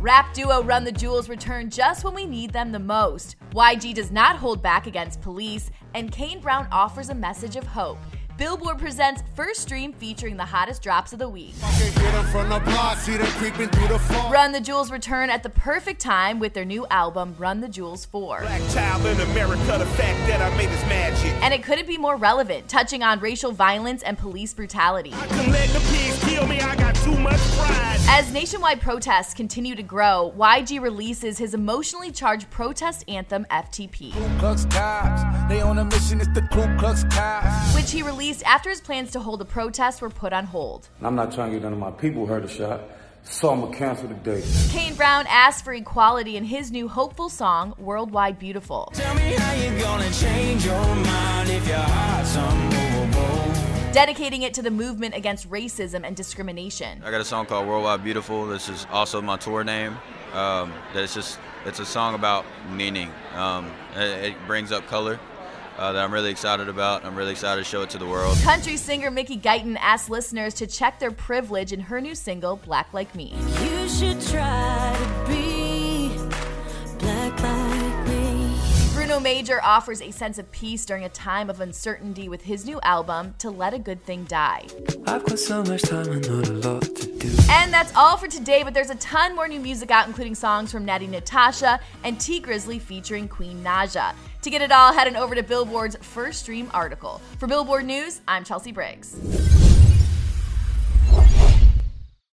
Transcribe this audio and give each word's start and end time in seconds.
Rap 0.00 0.32
duo 0.32 0.62
Run 0.62 0.84
the 0.84 0.92
Jewels 0.92 1.28
return 1.28 1.68
just 1.68 2.04
when 2.04 2.14
we 2.14 2.24
need 2.24 2.54
them 2.54 2.72
the 2.72 2.78
most. 2.78 3.36
YG 3.52 3.92
does 3.92 4.10
not 4.10 4.36
hold 4.36 4.62
back 4.62 4.86
against 4.86 5.20
police, 5.20 5.70
and 5.94 6.10
Kane 6.10 6.40
Brown 6.40 6.66
offers 6.72 7.10
a 7.10 7.14
message 7.14 7.54
of 7.54 7.66
hope. 7.66 7.98
Billboard 8.38 8.78
presents 8.78 9.22
First 9.34 9.60
Stream 9.60 9.92
featuring 9.92 10.38
the 10.38 10.44
hottest 10.46 10.80
drops 10.82 11.12
of 11.12 11.18
the 11.18 11.28
week. 11.28 11.52
Run 14.32 14.52
the 14.52 14.60
Jewels 14.62 14.90
return 14.90 15.28
at 15.28 15.42
the 15.42 15.50
perfect 15.50 16.00
time 16.00 16.38
with 16.38 16.54
their 16.54 16.64
new 16.64 16.86
album, 16.86 17.36
Run 17.38 17.60
the 17.60 17.68
Jewels 17.68 18.06
4. 18.06 18.40
Black 18.40 18.70
child 18.70 19.04
in 19.04 19.20
America, 19.32 19.76
the 19.76 19.84
fact 19.84 20.18
that 20.26 20.40
I 20.40 20.56
made 20.56 20.70
this 20.70 20.82
magic. 20.86 21.30
And 21.42 21.52
it 21.52 21.62
couldn't 21.62 21.86
be 21.86 21.98
more 21.98 22.16
relevant, 22.16 22.66
touching 22.70 23.02
on 23.02 23.20
racial 23.20 23.52
violence 23.52 24.02
and 24.02 24.16
police 24.16 24.54
brutality. 24.54 25.12
I 27.00 27.12
can 27.14 27.24
let 27.24 27.30
the 27.30 27.30
pigs 27.30 27.30
kill 27.30 27.30
me, 27.30 27.30
I 27.30 27.30
got 27.30 27.40
too 27.40 27.40
much 27.40 27.40
pride. 27.56 28.00
As 28.08 28.32
nationwide 28.32 28.80
protests 28.80 29.34
continue 29.34 29.74
to 29.74 29.82
grow, 29.82 30.32
YG 30.36 30.80
releases 30.80 31.38
his 31.38 31.54
emotionally 31.54 32.10
charged 32.10 32.50
protest 32.50 33.04
anthem, 33.08 33.46
FTP. 33.50 34.12
Ku 34.12 34.38
Klux 34.38 34.64
Cops, 34.66 35.22
they 35.48 35.60
on 35.60 35.78
a 35.78 35.84
mission, 35.84 36.20
it's 36.20 36.28
the 36.34 36.42
Ku 36.42 36.62
Klux 36.78 37.04
Cops. 37.04 37.74
which 37.74 37.90
he 37.90 38.02
released 38.02 38.42
after 38.44 38.70
his 38.70 38.80
plans 38.80 39.10
to 39.12 39.20
hold 39.20 39.40
a 39.40 39.44
protest 39.44 40.02
were 40.02 40.10
put 40.10 40.32
on 40.32 40.44
hold. 40.44 40.88
I'm 41.02 41.14
not 41.14 41.32
trying 41.32 41.50
to 41.50 41.56
get 41.56 41.62
none 41.62 41.72
of 41.72 41.78
my 41.78 41.90
people 41.90 42.26
hurt 42.26 42.44
or 42.44 42.48
shot, 42.48 42.80
so 43.22 43.50
I'm 43.50 43.60
gonna 43.60 43.76
cancel 43.76 44.08
the 44.08 44.14
date. 44.14 44.44
Kane 44.70 44.94
Brown 44.94 45.26
asked 45.28 45.64
for 45.64 45.72
equality 45.72 46.36
in 46.36 46.44
his 46.44 46.70
new 46.70 46.88
hopeful 46.88 47.28
song, 47.28 47.74
Worldwide 47.78 48.38
Beautiful. 48.38 48.92
Dedicating 53.92 54.42
it 54.42 54.54
to 54.54 54.62
the 54.62 54.70
movement 54.70 55.14
against 55.14 55.50
racism 55.50 56.04
and 56.04 56.16
discrimination. 56.16 57.02
I 57.04 57.10
got 57.10 57.20
a 57.20 57.24
song 57.24 57.46
called 57.46 57.66
Worldwide 57.66 58.04
Beautiful. 58.04 58.46
This 58.46 58.68
is 58.68 58.86
also 58.90 59.20
my 59.20 59.36
tour 59.36 59.64
name. 59.64 59.96
Um, 60.32 60.72
that 60.94 61.02
it's 61.02 61.14
just 61.14 61.40
it's 61.66 61.80
a 61.80 61.86
song 61.86 62.14
about 62.14 62.44
meaning. 62.70 63.10
Um, 63.34 63.70
it, 63.96 64.32
it 64.32 64.46
brings 64.46 64.70
up 64.70 64.86
color 64.86 65.18
uh, 65.76 65.92
that 65.92 66.04
I'm 66.04 66.12
really 66.12 66.30
excited 66.30 66.68
about. 66.68 67.04
I'm 67.04 67.16
really 67.16 67.32
excited 67.32 67.64
to 67.64 67.68
show 67.68 67.82
it 67.82 67.90
to 67.90 67.98
the 67.98 68.06
world. 68.06 68.38
Country 68.42 68.76
singer 68.76 69.10
Mickey 69.10 69.36
Guyton 69.36 69.76
asked 69.80 70.08
listeners 70.08 70.54
to 70.54 70.66
check 70.66 71.00
their 71.00 71.10
privilege 71.10 71.72
in 71.72 71.80
her 71.80 72.00
new 72.00 72.14
single, 72.14 72.56
Black 72.56 72.92
Like 72.92 73.14
Me. 73.14 73.34
You 73.62 73.88
should 73.88 74.20
try 74.20 74.69
Major 79.22 79.62
offers 79.62 80.00
a 80.00 80.10
sense 80.10 80.38
of 80.38 80.50
peace 80.50 80.86
during 80.86 81.04
a 81.04 81.08
time 81.10 81.50
of 81.50 81.60
uncertainty 81.60 82.28
with 82.28 82.42
his 82.42 82.64
new 82.64 82.80
album, 82.82 83.34
To 83.38 83.50
Let 83.50 83.74
a 83.74 83.78
Good 83.78 84.02
Thing 84.04 84.24
Die. 84.24 84.66
I've 85.06 85.24
got 85.24 85.38
so 85.38 85.62
much 85.62 85.82
time 85.82 86.08
and 86.08 86.26
not 86.26 86.48
a 86.48 86.52
lot 86.52 86.82
to 86.82 87.18
do. 87.18 87.36
And 87.50 87.72
that's 87.72 87.94
all 87.94 88.16
for 88.16 88.28
today, 88.28 88.62
but 88.62 88.72
there's 88.72 88.90
a 88.90 88.94
ton 88.96 89.36
more 89.36 89.46
new 89.46 89.60
music 89.60 89.90
out, 89.90 90.06
including 90.06 90.34
songs 90.34 90.72
from 90.72 90.86
Natti 90.86 91.08
Natasha 91.08 91.80
and 92.02 92.18
Tee 92.18 92.40
Grizzley 92.40 92.80
featuring 92.80 93.28
Queen 93.28 93.62
Naija. 93.62 94.14
To 94.42 94.50
get 94.50 94.62
it 94.62 94.72
all, 94.72 94.92
head 94.92 95.06
on 95.06 95.16
over 95.16 95.34
to 95.34 95.42
Billboard's 95.42 95.96
first 95.96 96.40
stream 96.40 96.70
article. 96.72 97.20
For 97.38 97.46
Billboard 97.46 97.84
News, 97.84 98.22
I'm 98.26 98.42
Chelsea 98.42 98.72
Briggs. 98.72 99.16